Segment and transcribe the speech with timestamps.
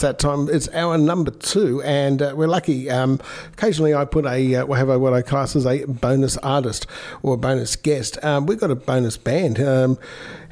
[0.00, 0.48] that time.
[0.48, 2.90] It's hour number two, and uh, we're lucky.
[2.90, 3.20] Um,
[3.52, 6.86] occasionally, I put a uh, have a, what I class as a bonus artist
[7.22, 8.22] or a bonus guest.
[8.24, 9.60] Um, we've got a bonus band.
[9.60, 9.98] Um,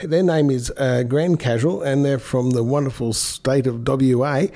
[0.02, 4.46] their name is uh, Grand Casual, and they're from the wonderful state of WA.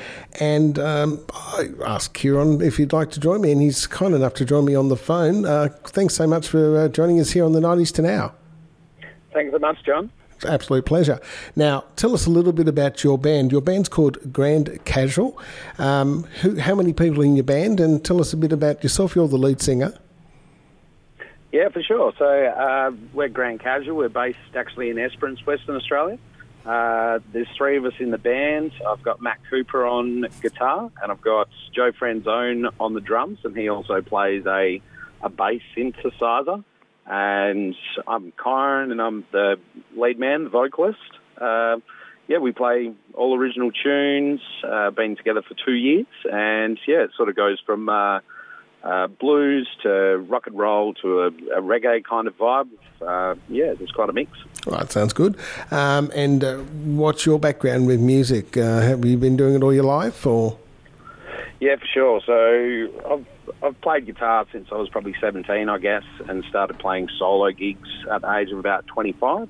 [0.40, 4.34] And um, I asked Kieran if he'd like to join me, and he's kind enough
[4.34, 5.44] to join me on the phone.
[5.44, 8.34] Uh, thanks so much for uh, joining us here on the 90s to now.
[9.32, 10.10] Thanks so much, John
[10.44, 11.20] absolute pleasure.
[11.56, 13.52] Now, tell us a little bit about your band.
[13.52, 15.38] Your band's called Grand Casual.
[15.78, 17.80] Um, who, how many people in your band?
[17.80, 19.14] And tell us a bit about yourself.
[19.14, 19.94] You're the lead singer.
[21.52, 22.12] Yeah, for sure.
[22.18, 23.96] So uh, we're Grand Casual.
[23.96, 26.18] We're based actually in Esperance, Western Australia.
[26.64, 28.72] Uh, there's three of us in the band.
[28.86, 33.56] I've got Matt Cooper on guitar, and I've got Joe Franzone on the drums, and
[33.56, 34.80] he also plays a,
[35.22, 36.64] a bass synthesizer
[37.06, 37.74] and
[38.06, 39.58] I'm Kyron, and I'm the
[39.96, 40.98] lead man, the vocalist.
[41.38, 41.76] Uh,
[42.28, 44.40] yeah, we play all original tunes.
[44.64, 48.20] Uh, been together for two years, and yeah, it sort of goes from uh,
[48.82, 52.68] uh, blues to rock and roll to a, a reggae kind of vibe.
[53.00, 54.30] Uh, yeah, it's quite a mix.
[54.66, 55.36] All right, sounds good.
[55.70, 58.54] Um, and uh, what's your background with music?
[58.54, 60.58] Have you been doing it all your life, or?
[61.62, 62.20] Yeah, for sure.
[62.26, 63.26] So I've
[63.62, 67.88] I've played guitar since I was probably 17, I guess, and started playing solo gigs
[68.10, 69.48] at the age of about 25.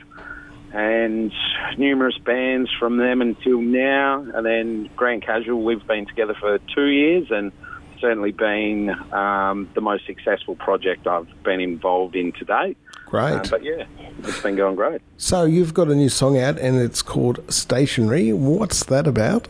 [0.75, 1.33] And
[1.79, 4.27] numerous bands from them until now.
[4.35, 7.51] And then Grand Casual, we've been together for two years and
[7.99, 12.77] certainly been um, the most successful project I've been involved in to date.
[13.07, 13.33] Great.
[13.33, 13.87] Uh, but yeah,
[14.19, 15.01] it's been going great.
[15.17, 18.35] So you've got a new song out and it's called Stationary.
[18.35, 19.49] What's that about?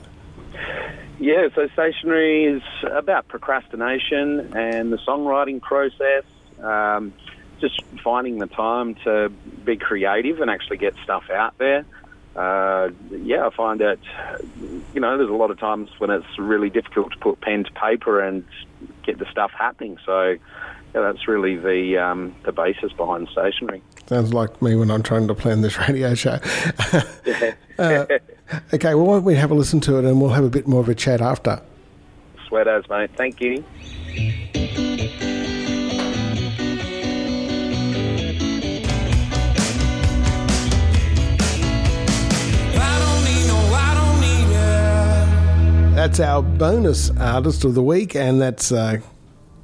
[1.22, 6.24] Yeah, so stationary is about procrastination and the songwriting process.
[6.60, 7.14] Um,
[7.60, 9.28] just finding the time to
[9.64, 11.84] be creative and actually get stuff out there.
[12.34, 14.00] Uh, yeah, I find that
[14.92, 17.70] you know there's a lot of times when it's really difficult to put pen to
[17.70, 18.44] paper and
[19.04, 19.98] get the stuff happening.
[20.04, 20.30] So
[20.92, 23.80] yeah, that's really the um, the basis behind stationary.
[24.08, 26.40] Sounds like me when I'm trying to plan this radio show.
[27.78, 28.06] uh,
[28.74, 30.66] Okay, well, why don't we have a listen to it and we'll have a bit
[30.66, 31.60] more of a chat after.
[32.48, 33.10] Sweat as, mate.
[33.16, 33.64] Thank you.
[45.94, 48.98] That's our bonus artist of the week, and that's uh,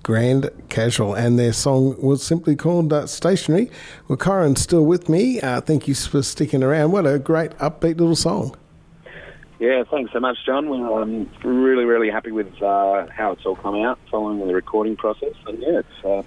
[0.05, 3.71] Grand Casual, and their song was simply called uh, Stationary.
[4.07, 5.41] Well, Corin's still with me.
[5.41, 6.93] Uh, thank you for sticking around.
[6.93, 8.57] What a great upbeat little song.
[9.59, 10.69] Yeah, thanks so much, John.
[10.69, 15.35] I'm really, really happy with uh, how it's all come out following the recording process.
[15.47, 16.23] And yeah, it's uh,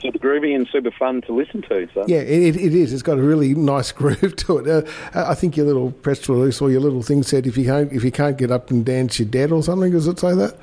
[0.00, 1.88] super groovy and super fun to listen to.
[1.94, 2.04] So.
[2.08, 2.92] Yeah, it, it is.
[2.92, 4.68] It's got a really nice groove to it.
[4.68, 7.92] Uh, I think your little press release or your little thing said if you can't
[7.92, 9.92] if you can't get up and dance, you're dead or something.
[9.92, 10.56] Does it say that?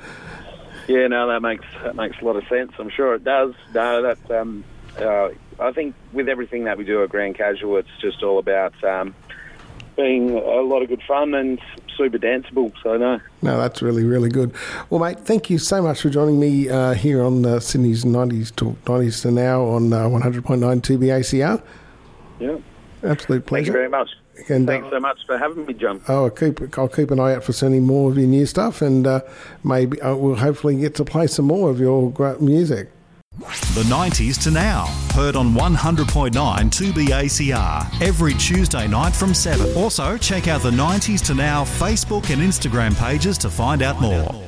[0.88, 2.72] Yeah, no, that makes that makes a lot of sense.
[2.78, 3.54] I'm sure it does.
[3.74, 4.64] No, that's um,
[4.98, 8.82] uh, I think with everything that we do at Grand Casual, it's just all about
[8.84, 9.14] um,
[9.96, 11.60] being a lot of good fun and
[11.96, 12.72] super danceable.
[12.82, 14.54] So no, no, that's really really good.
[14.90, 18.50] Well, mate, thank you so much for joining me uh, here on uh, Sydney's nineties
[18.52, 21.62] to nineties to now on uh, one hundred point nine two BACR.
[22.40, 22.58] Yeah,
[23.04, 23.64] absolute pleasure.
[23.64, 24.10] Thank you very much.
[24.48, 26.00] And, Thanks so much for having me, John.
[26.08, 28.82] Oh, I'll keep I'll keep an eye out for sending more of your new stuff,
[28.82, 29.20] and uh,
[29.62, 32.90] maybe uh, we'll hopefully get to play some more of your great music.
[33.38, 34.86] The 90s to now.
[35.14, 39.76] Heard on 100.9 2BACR every Tuesday night from 7.
[39.76, 44.41] Also, check out the 90s to now Facebook and Instagram pages to find out more.